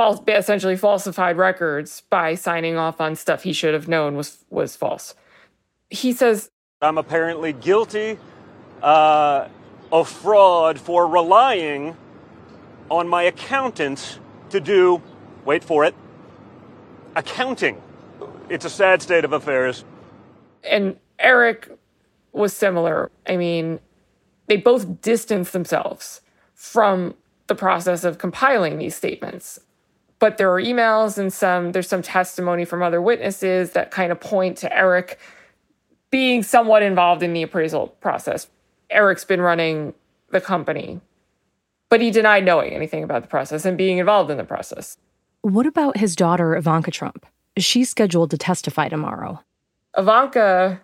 false, 0.00 0.20
essentially 0.28 0.76
falsified 0.76 1.36
records 1.36 2.04
by 2.08 2.34
signing 2.34 2.78
off 2.78 3.02
on 3.02 3.14
stuff 3.14 3.42
he 3.42 3.52
should 3.52 3.74
have 3.74 3.86
known 3.86 4.16
was 4.16 4.44
was 4.48 4.74
false. 4.74 5.14
He 5.90 6.14
says, 6.14 6.48
"I'm 6.80 6.96
apparently 6.96 7.52
guilty 7.52 8.18
uh, 8.82 9.48
of 9.92 10.08
fraud 10.08 10.80
for 10.80 11.06
relying 11.06 11.96
on 12.88 13.08
my 13.08 13.24
accountant 13.24 14.20
to 14.48 14.58
do, 14.58 15.02
wait 15.44 15.62
for 15.62 15.84
it, 15.84 15.94
accounting. 17.14 17.82
It's 18.48 18.64
a 18.64 18.70
sad 18.70 19.02
state 19.02 19.26
of 19.26 19.34
affairs." 19.34 19.84
And 20.64 20.96
Eric 21.18 21.70
was 22.32 22.56
similar. 22.56 23.10
I 23.26 23.36
mean, 23.36 23.80
they 24.46 24.56
both 24.56 25.02
distanced 25.02 25.52
themselves 25.52 26.22
from 26.54 27.14
the 27.48 27.54
process 27.54 28.02
of 28.04 28.16
compiling 28.16 28.78
these 28.78 28.96
statements 28.96 29.60
but 30.20 30.36
there 30.36 30.52
are 30.52 30.62
emails 30.62 31.18
and 31.18 31.32
some 31.32 31.72
there's 31.72 31.88
some 31.88 32.02
testimony 32.02 32.64
from 32.64 32.82
other 32.82 33.02
witnesses 33.02 33.70
that 33.70 33.90
kind 33.90 34.12
of 34.12 34.20
point 34.20 34.56
to 34.58 34.76
Eric 34.76 35.18
being 36.10 36.42
somewhat 36.42 36.82
involved 36.82 37.22
in 37.22 37.32
the 37.32 37.42
appraisal 37.42 37.88
process. 38.00 38.46
Eric's 38.90 39.24
been 39.24 39.40
running 39.40 39.94
the 40.30 40.40
company, 40.40 41.00
but 41.88 42.00
he 42.00 42.10
denied 42.10 42.44
knowing 42.44 42.72
anything 42.72 43.02
about 43.02 43.22
the 43.22 43.28
process 43.28 43.64
and 43.64 43.76
being 43.76 43.98
involved 43.98 44.30
in 44.30 44.36
the 44.36 44.44
process. 44.44 44.96
What 45.42 45.66
about 45.66 45.96
his 45.96 46.14
daughter, 46.14 46.54
Ivanka 46.54 46.90
Trump? 46.90 47.26
She's 47.56 47.88
scheduled 47.88 48.30
to 48.30 48.38
testify 48.38 48.88
tomorrow. 48.88 49.40
Ivanka 49.96 50.80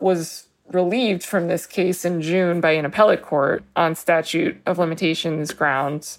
was 0.00 0.46
relieved 0.72 1.24
from 1.24 1.48
this 1.48 1.66
case 1.66 2.04
in 2.04 2.20
June 2.20 2.60
by 2.60 2.72
an 2.72 2.84
appellate 2.84 3.22
court 3.22 3.64
on 3.74 3.94
statute 3.94 4.60
of 4.66 4.78
limitations 4.78 5.52
grounds. 5.52 6.18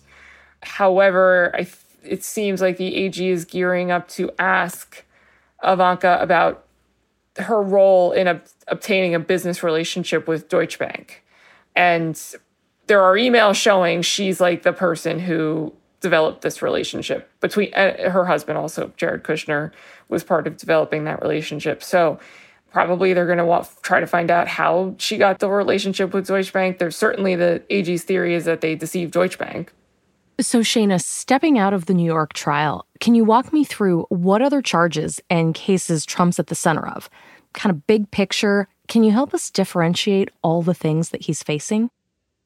However, 0.63 1.51
I 1.55 1.67
it 2.07 2.23
seems 2.23 2.61
like 2.61 2.77
the 2.77 2.95
AG 2.95 3.29
is 3.29 3.45
gearing 3.45 3.91
up 3.91 4.07
to 4.09 4.31
ask 4.39 5.03
Ivanka 5.63 6.17
about 6.21 6.65
her 7.37 7.61
role 7.61 8.11
in 8.11 8.27
a, 8.27 8.41
obtaining 8.67 9.13
a 9.13 9.19
business 9.19 9.63
relationship 9.63 10.27
with 10.27 10.49
Deutsche 10.49 10.79
Bank. 10.79 11.23
And 11.75 12.19
there 12.87 13.01
are 13.01 13.13
emails 13.15 13.55
showing 13.55 14.01
she's 14.01 14.41
like 14.41 14.63
the 14.63 14.73
person 14.73 15.19
who 15.19 15.73
developed 15.99 16.41
this 16.41 16.61
relationship 16.61 17.29
between 17.39 17.73
uh, 17.73 18.09
her 18.09 18.25
husband 18.25 18.57
also 18.57 18.91
Jared 18.97 19.23
Kushner 19.23 19.71
was 20.09 20.23
part 20.23 20.47
of 20.47 20.57
developing 20.57 21.03
that 21.03 21.21
relationship. 21.21 21.83
So 21.83 22.19
probably 22.71 23.13
they're 23.13 23.25
going 23.25 23.39
to 23.39 23.69
try 23.81 23.99
to 23.99 24.07
find 24.07 24.29
out 24.29 24.47
how 24.47 24.95
she 24.97 25.17
got 25.17 25.39
the 25.39 25.49
relationship 25.49 26.13
with 26.13 26.27
Deutsche 26.27 26.53
Bank. 26.53 26.77
There's 26.77 26.95
certainly 26.95 27.35
the 27.35 27.63
AG's 27.69 28.03
theory 28.03 28.35
is 28.35 28.45
that 28.45 28.61
they 28.61 28.75
deceived 28.75 29.11
Deutsche 29.11 29.37
Bank. 29.37 29.73
So, 30.39 30.59
Shayna, 30.59 31.01
stepping 31.01 31.57
out 31.57 31.73
of 31.73 31.87
the 31.87 31.95
New 31.95 32.05
York 32.05 32.33
trial, 32.33 32.85
can 32.99 33.15
you 33.15 33.23
walk 33.23 33.51
me 33.51 33.63
through 33.63 34.05
what 34.09 34.43
other 34.43 34.61
charges 34.61 35.19
and 35.31 35.55
cases 35.55 36.05
Trump's 36.05 36.37
at 36.37 36.45
the 36.45 36.53
center 36.53 36.87
of? 36.87 37.09
Kind 37.53 37.71
of 37.71 37.87
big 37.87 38.11
picture, 38.11 38.67
can 38.87 39.03
you 39.03 39.11
help 39.11 39.33
us 39.33 39.49
differentiate 39.49 40.29
all 40.43 40.61
the 40.61 40.75
things 40.75 41.09
that 41.09 41.23
he's 41.23 41.41
facing? 41.41 41.89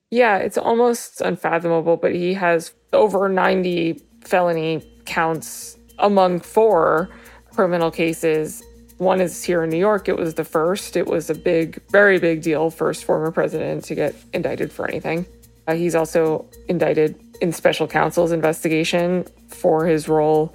Yeah, 0.10 0.38
it's 0.38 0.58
almost 0.58 1.20
unfathomable, 1.20 1.98
but 1.98 2.16
he 2.16 2.34
has 2.34 2.74
over 2.94 3.28
90 3.28 4.02
felony 4.22 4.82
counts 5.04 5.78
among 6.00 6.40
four 6.40 7.10
criminal 7.54 7.92
cases. 7.92 8.64
One 9.00 9.20
is 9.20 9.44
here 9.44 9.64
in 9.64 9.70
New 9.70 9.78
York. 9.78 10.08
It 10.08 10.18
was 10.18 10.36
the 10.36 10.46
first. 10.46 10.96
It 10.96 11.08
was 11.08 11.30
a 11.30 11.36
big, 11.36 11.82
very 11.90 12.20
big 12.20 12.42
deal, 12.42 12.70
first 12.70 13.04
former 13.04 13.32
president 13.32 13.84
to 13.86 13.96
get 13.96 14.16
indicted 14.34 14.72
for 14.72 14.88
anything. 14.88 15.26
Uh, 15.68 15.76
he's 15.76 15.94
also 15.94 16.46
indicted 16.70 17.20
in 17.42 17.52
special 17.52 17.88
counsel's 17.88 18.32
investigation 18.32 19.26
for 19.48 19.86
his 19.86 20.08
role 20.08 20.54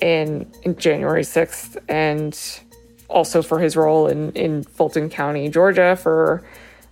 in, 0.00 0.50
in 0.62 0.76
January 0.76 1.22
6th 1.22 1.76
and 1.88 2.60
also 3.08 3.42
for 3.42 3.60
his 3.60 3.76
role 3.76 4.08
in, 4.08 4.32
in 4.32 4.64
Fulton 4.64 5.10
County, 5.10 5.48
Georgia, 5.48 5.96
for 5.96 6.42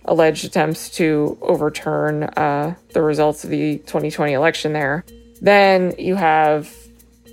alleged 0.05 0.45
attempts 0.45 0.89
to 0.89 1.37
overturn 1.41 2.23
uh, 2.23 2.75
the 2.93 3.01
results 3.01 3.43
of 3.43 3.49
the 3.49 3.79
2020 3.79 4.33
election 4.33 4.73
there. 4.73 5.03
Then 5.41 5.93
you 5.97 6.15
have 6.15 6.73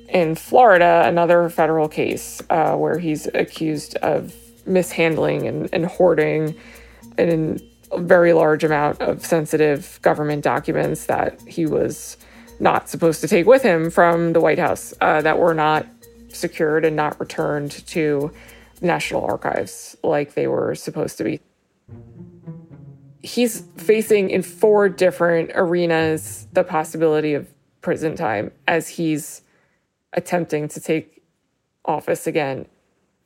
in 0.08 0.34
Florida 0.34 1.02
another 1.04 1.48
federal 1.48 1.88
case 1.88 2.42
uh, 2.50 2.74
where 2.76 2.98
he's 2.98 3.26
accused 3.34 3.96
of 3.96 4.34
mishandling 4.66 5.46
and, 5.46 5.68
and 5.72 5.86
hoarding 5.86 6.56
an 7.18 7.60
very 7.98 8.32
large 8.32 8.64
amount 8.64 9.00
of 9.00 9.24
sensitive 9.24 9.98
government 10.02 10.44
documents 10.44 11.06
that 11.06 11.40
he 11.42 11.66
was 11.66 12.16
not 12.60 12.88
supposed 12.88 13.20
to 13.22 13.28
take 13.28 13.46
with 13.46 13.62
him 13.62 13.90
from 13.90 14.32
the 14.32 14.40
White 14.40 14.58
House 14.58 14.94
uh, 15.00 15.20
that 15.22 15.38
were 15.38 15.54
not 15.54 15.86
secured 16.28 16.84
and 16.84 16.94
not 16.94 17.18
returned 17.18 17.70
to 17.88 18.30
National 18.80 19.24
Archives 19.24 19.96
like 20.02 20.34
they 20.34 20.46
were 20.46 20.74
supposed 20.74 21.18
to 21.18 21.24
be. 21.24 21.40
He's 23.22 23.62
facing 23.76 24.30
in 24.30 24.42
four 24.42 24.88
different 24.88 25.50
arenas 25.54 26.46
the 26.52 26.64
possibility 26.64 27.34
of 27.34 27.48
prison 27.80 28.14
time 28.16 28.52
as 28.66 28.88
he's 28.88 29.42
attempting 30.12 30.68
to 30.68 30.80
take 30.80 31.22
office 31.84 32.26
again. 32.26 32.66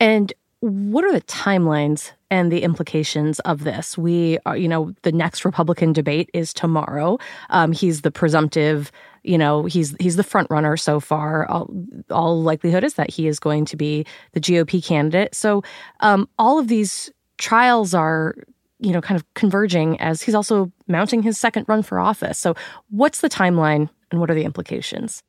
And 0.00 0.32
what 0.60 1.04
are 1.04 1.12
the 1.12 1.22
timelines 1.22 2.12
and 2.34 2.50
the 2.50 2.62
implications 2.62 3.38
of 3.40 3.62
this? 3.62 3.96
We, 3.96 4.38
are, 4.44 4.56
you 4.56 4.66
know, 4.66 4.92
the 5.02 5.12
next 5.12 5.44
Republican 5.44 5.92
debate 5.92 6.28
is 6.34 6.52
tomorrow. 6.52 7.18
Um, 7.50 7.70
he's 7.70 8.00
the 8.00 8.10
presumptive, 8.10 8.90
you 9.22 9.38
know, 9.38 9.66
he's 9.66 9.94
he's 10.00 10.16
the 10.16 10.24
front 10.24 10.50
runner 10.50 10.76
so 10.76 10.98
far. 10.98 11.46
All, 11.46 11.70
all 12.10 12.42
likelihood 12.42 12.82
is 12.82 12.94
that 12.94 13.08
he 13.08 13.28
is 13.28 13.38
going 13.38 13.64
to 13.66 13.76
be 13.76 14.04
the 14.32 14.40
GOP 14.40 14.84
candidate. 14.84 15.32
So 15.34 15.62
um, 16.00 16.28
all 16.36 16.58
of 16.58 16.66
these 16.66 17.12
trials 17.38 17.94
are, 17.94 18.34
you 18.80 18.92
know, 18.92 19.00
kind 19.00 19.18
of 19.18 19.24
converging 19.34 20.00
as 20.00 20.20
he's 20.20 20.34
also 20.34 20.72
mounting 20.88 21.22
his 21.22 21.38
second 21.38 21.66
run 21.68 21.82
for 21.82 22.00
office. 22.00 22.38
So 22.38 22.56
what's 22.90 23.20
the 23.20 23.30
timeline 23.30 23.88
and 24.10 24.20
what 24.20 24.28
are 24.28 24.34
the 24.34 24.44
implications? 24.44 25.22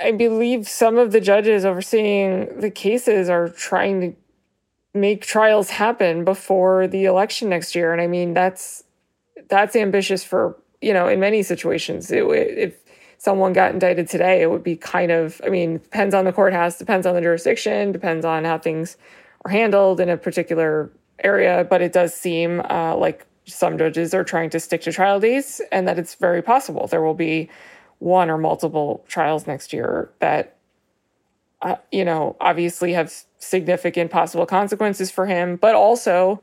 I 0.00 0.10
believe 0.10 0.68
some 0.68 0.98
of 0.98 1.12
the 1.12 1.20
judges 1.20 1.64
overseeing 1.64 2.60
the 2.60 2.70
cases 2.70 3.30
are 3.30 3.48
trying 3.48 4.00
to 4.00 4.14
make 4.96 5.22
trials 5.22 5.70
happen 5.70 6.24
before 6.24 6.86
the 6.86 7.04
election 7.04 7.48
next 7.48 7.74
year. 7.74 7.92
And 7.92 8.00
I 8.00 8.06
mean, 8.06 8.34
that's 8.34 8.84
that's 9.48 9.76
ambitious 9.76 10.24
for 10.24 10.56
you 10.80 10.92
know 10.92 11.08
in 11.08 11.20
many 11.20 11.42
situations. 11.42 12.10
It, 12.10 12.24
if 12.24 12.74
someone 13.18 13.52
got 13.52 13.72
indicted 13.72 14.08
today, 14.08 14.42
it 14.42 14.50
would 14.50 14.62
be 14.62 14.76
kind 14.76 15.12
of 15.12 15.40
I 15.44 15.48
mean, 15.48 15.78
depends 15.78 16.14
on 16.14 16.24
the 16.24 16.32
courthouse, 16.32 16.78
depends 16.78 17.06
on 17.06 17.14
the 17.14 17.20
jurisdiction, 17.20 17.92
depends 17.92 18.24
on 18.24 18.44
how 18.44 18.58
things 18.58 18.96
are 19.44 19.50
handled 19.50 20.00
in 20.00 20.08
a 20.08 20.16
particular 20.16 20.90
area. 21.22 21.66
But 21.68 21.82
it 21.82 21.92
does 21.92 22.14
seem 22.14 22.60
uh, 22.68 22.96
like 22.96 23.26
some 23.44 23.78
judges 23.78 24.12
are 24.12 24.24
trying 24.24 24.50
to 24.50 24.60
stick 24.60 24.82
to 24.82 24.92
trial 24.92 25.20
days, 25.20 25.60
and 25.70 25.86
that 25.86 25.98
it's 25.98 26.14
very 26.14 26.42
possible 26.42 26.86
there 26.86 27.02
will 27.02 27.14
be 27.14 27.48
one 27.98 28.28
or 28.28 28.36
multiple 28.36 29.04
trials 29.08 29.46
next 29.46 29.72
year 29.72 30.10
that 30.18 30.56
uh, 31.62 31.76
you 31.90 32.04
know 32.04 32.36
obviously 32.40 32.92
have 32.92 33.12
significant 33.38 34.10
possible 34.10 34.46
consequences 34.46 35.10
for 35.10 35.26
him, 35.26 35.56
but 35.56 35.74
also 35.74 36.42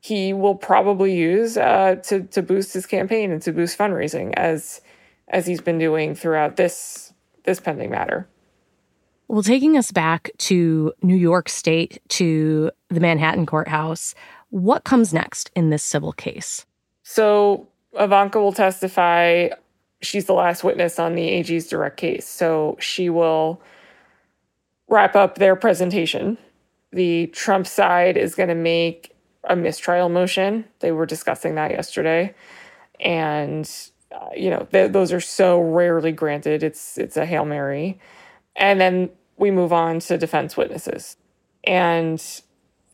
he 0.00 0.32
will 0.32 0.54
probably 0.54 1.14
use 1.14 1.56
uh, 1.56 1.96
to 2.04 2.22
to 2.22 2.42
boost 2.42 2.72
his 2.72 2.86
campaign 2.86 3.30
and 3.30 3.42
to 3.42 3.52
boost 3.52 3.78
fundraising 3.78 4.32
as 4.36 4.80
as 5.28 5.46
he's 5.46 5.60
been 5.60 5.78
doing 5.78 6.14
throughout 6.14 6.56
this 6.56 7.12
this 7.44 7.60
pending 7.60 7.90
matter. 7.90 8.28
Well, 9.28 9.44
taking 9.44 9.76
us 9.76 9.92
back 9.92 10.30
to 10.38 10.92
New 11.02 11.14
York 11.14 11.48
State, 11.48 12.02
to 12.08 12.72
the 12.88 12.98
Manhattan 12.98 13.46
courthouse, 13.46 14.12
what 14.48 14.82
comes 14.82 15.14
next 15.14 15.52
in 15.54 15.70
this 15.70 15.84
civil 15.84 16.12
case? 16.12 16.66
So, 17.04 17.68
Ivanka 17.96 18.40
will 18.40 18.52
testify. 18.52 19.50
She's 20.02 20.24
the 20.24 20.32
last 20.32 20.64
witness 20.64 20.98
on 20.98 21.14
the 21.14 21.28
AG's 21.28 21.68
direct 21.68 21.96
case. 21.96 22.26
So, 22.26 22.76
she 22.80 23.08
will 23.08 23.62
wrap 24.90 25.16
up 25.16 25.36
their 25.36 25.56
presentation. 25.56 26.36
The 26.92 27.28
Trump 27.28 27.66
side 27.66 28.16
is 28.16 28.34
going 28.34 28.48
to 28.48 28.54
make 28.54 29.14
a 29.44 29.56
mistrial 29.56 30.08
motion. 30.10 30.64
They 30.80 30.92
were 30.92 31.06
discussing 31.06 31.54
that 31.54 31.70
yesterday. 31.70 32.34
And, 32.98 33.70
uh, 34.12 34.28
you 34.36 34.50
know, 34.50 34.66
th- 34.70 34.92
those 34.92 35.12
are 35.12 35.20
so 35.20 35.60
rarely 35.60 36.12
granted. 36.12 36.62
It's 36.62 36.98
it's 36.98 37.16
a 37.16 37.24
Hail 37.24 37.44
Mary. 37.44 37.98
And 38.56 38.80
then 38.80 39.10
we 39.38 39.50
move 39.50 39.72
on 39.72 40.00
to 40.00 40.18
defense 40.18 40.56
witnesses. 40.56 41.16
And 41.64 42.22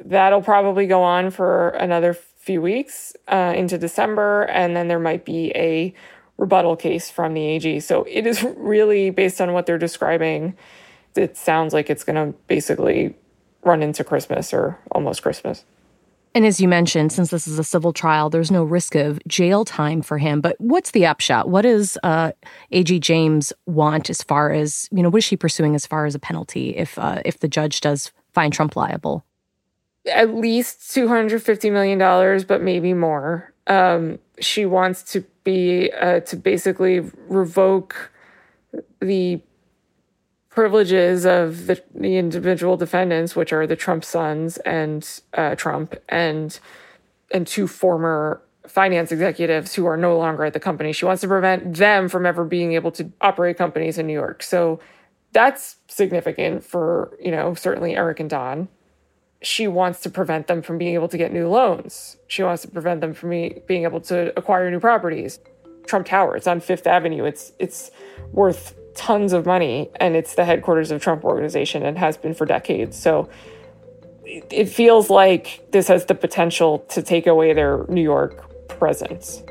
that'll 0.04 0.42
probably 0.42 0.86
go 0.86 1.02
on 1.02 1.30
for 1.30 1.70
another 1.70 2.14
few 2.14 2.60
weeks 2.60 3.16
uh, 3.26 3.54
into 3.56 3.78
December. 3.78 4.42
And 4.42 4.76
then 4.76 4.88
there 4.88 5.00
might 5.00 5.24
be 5.24 5.50
a 5.56 5.94
rebuttal 6.36 6.76
case 6.76 7.10
from 7.10 7.32
the 7.32 7.42
AG. 7.42 7.80
So 7.80 8.04
it 8.08 8.26
is 8.26 8.42
really 8.56 9.10
based 9.10 9.40
on 9.40 9.54
what 9.54 9.64
they're 9.66 9.78
describing. 9.78 10.54
It 11.16 11.36
sounds 11.36 11.72
like 11.72 11.90
it's 11.90 12.04
going 12.04 12.32
to 12.32 12.38
basically 12.46 13.14
run 13.62 13.82
into 13.82 14.04
Christmas 14.04 14.52
or 14.54 14.78
almost 14.92 15.22
Christmas. 15.22 15.64
And 16.36 16.44
as 16.44 16.60
you 16.60 16.68
mentioned, 16.68 17.12
since 17.12 17.30
this 17.30 17.48
is 17.48 17.58
a 17.58 17.64
civil 17.64 17.94
trial, 17.94 18.28
there's 18.28 18.50
no 18.50 18.62
risk 18.62 18.94
of 18.94 19.18
jail 19.26 19.64
time 19.64 20.02
for 20.02 20.18
him. 20.18 20.42
But 20.42 20.60
what's 20.60 20.90
the 20.90 21.06
upshot? 21.06 21.48
What 21.48 21.62
does 21.62 21.96
uh, 22.02 22.32
A.G. 22.72 22.98
James 22.98 23.54
want 23.64 24.10
as 24.10 24.22
far 24.22 24.52
as 24.52 24.86
you 24.92 25.02
know? 25.02 25.08
What 25.08 25.18
is 25.18 25.24
she 25.24 25.38
pursuing 25.38 25.74
as 25.74 25.86
far 25.86 26.04
as 26.04 26.14
a 26.14 26.18
penalty 26.18 26.76
if 26.76 26.98
uh, 26.98 27.22
if 27.24 27.40
the 27.40 27.48
judge 27.48 27.80
does 27.80 28.12
find 28.34 28.52
Trump 28.52 28.76
liable? 28.76 29.24
At 30.12 30.34
least 30.34 30.92
two 30.92 31.08
hundred 31.08 31.42
fifty 31.42 31.70
million 31.70 31.98
dollars, 31.98 32.44
but 32.44 32.60
maybe 32.60 32.92
more. 32.92 33.54
Um, 33.66 34.18
she 34.38 34.66
wants 34.66 35.02
to 35.12 35.24
be 35.42 35.90
uh, 35.90 36.20
to 36.20 36.36
basically 36.36 37.00
revoke 37.28 38.12
the 39.00 39.40
privileges 40.56 41.26
of 41.26 41.66
the, 41.66 41.80
the 41.94 42.16
individual 42.16 42.78
defendants, 42.78 43.36
which 43.36 43.52
are 43.52 43.66
the 43.66 43.76
Trump 43.76 44.04
sons 44.04 44.56
and 44.58 45.20
uh, 45.34 45.54
Trump, 45.54 45.94
and 46.08 46.58
and 47.32 47.46
two 47.46 47.68
former 47.68 48.42
finance 48.66 49.12
executives 49.12 49.74
who 49.74 49.86
are 49.86 49.96
no 49.96 50.16
longer 50.16 50.44
at 50.44 50.54
the 50.54 50.60
company. 50.60 50.92
She 50.92 51.04
wants 51.04 51.20
to 51.20 51.28
prevent 51.28 51.74
them 51.74 52.08
from 52.08 52.26
ever 52.26 52.44
being 52.44 52.72
able 52.72 52.90
to 52.92 53.12
operate 53.20 53.58
companies 53.58 53.98
in 53.98 54.06
New 54.06 54.14
York. 54.14 54.42
So 54.42 54.80
that's 55.32 55.76
significant 55.88 56.64
for 56.64 57.16
you 57.22 57.30
know 57.30 57.54
certainly 57.54 57.94
Eric 57.94 58.18
and 58.18 58.30
Don. 58.30 58.68
She 59.42 59.68
wants 59.68 60.00
to 60.00 60.10
prevent 60.10 60.46
them 60.46 60.62
from 60.62 60.78
being 60.78 60.94
able 60.94 61.08
to 61.08 61.18
get 61.18 61.32
new 61.32 61.48
loans. 61.48 62.16
She 62.26 62.42
wants 62.42 62.62
to 62.62 62.68
prevent 62.68 63.02
them 63.02 63.12
from 63.12 63.28
being 63.30 63.84
able 63.84 64.00
to 64.00 64.36
acquire 64.38 64.70
new 64.70 64.80
properties. 64.80 65.38
Trump 65.86 66.06
Tower, 66.06 66.34
it's 66.34 66.46
on 66.46 66.60
Fifth 66.60 66.86
Avenue. 66.86 67.24
It's 67.24 67.52
it's 67.58 67.90
worth 68.32 68.74
tons 68.96 69.32
of 69.32 69.46
money 69.46 69.90
and 69.96 70.16
it's 70.16 70.34
the 70.34 70.44
headquarters 70.44 70.90
of 70.90 71.00
Trump 71.02 71.24
organization 71.24 71.84
and 71.84 71.98
has 71.98 72.16
been 72.16 72.34
for 72.34 72.46
decades. 72.46 72.96
So 73.00 73.28
it 74.24 74.66
feels 74.66 75.08
like 75.08 75.64
this 75.70 75.88
has 75.88 76.06
the 76.06 76.14
potential 76.14 76.80
to 76.90 77.02
take 77.02 77.26
away 77.26 77.52
their 77.52 77.84
New 77.88 78.02
York 78.02 78.68
presence. 78.68 79.42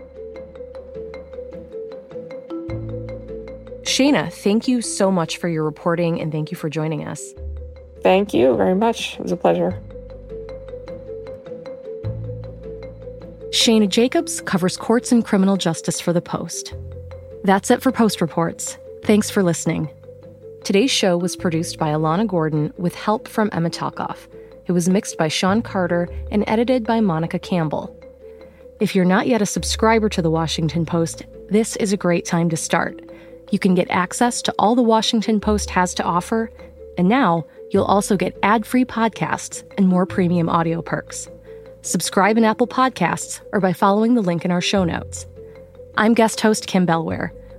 Shayna, 3.84 4.34
thank 4.34 4.68
you 4.68 4.82
so 4.82 5.12
much 5.12 5.38
for 5.38 5.48
your 5.48 5.64
reporting 5.64 6.20
and 6.20 6.32
thank 6.32 6.52
you 6.52 6.58
for 6.58 6.70
joining 6.70 7.08
us. 7.08 7.34
Thank 8.02 8.34
you 8.34 8.56
very 8.56 8.76
much. 8.76 9.16
It 9.16 9.22
was 9.22 9.32
a 9.32 9.38
pleasure. 9.38 9.82
Shayna 13.52 13.88
Jacobs 13.88 14.42
covers 14.42 14.76
courts 14.76 15.12
and 15.12 15.24
criminal 15.24 15.56
justice 15.56 16.02
for 16.02 16.12
The 16.12 16.22
Post. 16.22 16.74
That's 17.44 17.72
it 17.72 17.82
for 17.82 17.92
Post 17.92 18.20
Reports. 18.20 18.78
Thanks 19.06 19.30
for 19.30 19.44
listening. 19.44 19.88
Today's 20.64 20.90
show 20.90 21.16
was 21.16 21.36
produced 21.36 21.78
by 21.78 21.90
Alana 21.90 22.26
Gordon 22.26 22.74
with 22.76 22.96
help 22.96 23.28
from 23.28 23.52
Emma 23.52 23.70
Talkoff. 23.70 24.28
It 24.66 24.72
was 24.72 24.90
mixed 24.90 25.16
by 25.16 25.28
Sean 25.28 25.62
Carter 25.62 26.10
and 26.32 26.44
edited 26.48 26.88
by 26.88 27.02
Monica 27.02 27.38
Campbell. 27.38 27.96
If 28.80 28.96
you're 28.96 29.06
not 29.06 29.28
yet 29.28 29.44
a 29.44 29.46
subscriber 29.46 30.10
to 30.10 30.24
the 30.24 30.32
Washington 30.32 30.88
Post, 30.88 31.24
this 31.52 31.76
is 31.76 31.94
a 31.94 31.98
great 31.98 32.26
time 32.26 32.50
to 32.50 32.58
start. 32.58 33.00
You 33.52 33.60
can 33.60 33.76
get 33.76 33.92
access 33.92 34.42
to 34.42 34.56
all 34.58 34.74
the 34.74 34.82
Washington 34.82 35.40
Post 35.40 35.70
has 35.70 35.94
to 35.94 36.04
offer, 36.04 36.50
and 36.98 37.08
now 37.08 37.46
you'll 37.70 37.86
also 37.86 38.18
get 38.18 38.36
ad 38.42 38.66
free 38.66 38.86
podcasts 38.86 39.62
and 39.78 39.88
more 39.88 40.08
premium 40.08 40.50
audio 40.50 40.82
perks. 40.82 41.30
Subscribe 41.84 42.40
in 42.40 42.44
Apple 42.44 42.66
Podcasts 42.66 43.40
or 43.54 43.60
by 43.60 43.72
following 43.72 44.16
the 44.16 44.24
link 44.24 44.46
in 44.46 44.50
our 44.50 44.62
show 44.62 44.84
notes. 44.84 45.28
I'm 45.96 46.16
guest 46.16 46.42
host 46.42 46.66
Kim 46.66 46.88
Bellware. 46.88 47.30